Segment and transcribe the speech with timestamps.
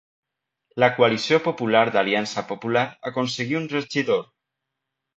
[0.83, 4.29] La coalició popular d'Aliança Popular aconseguí un regidor.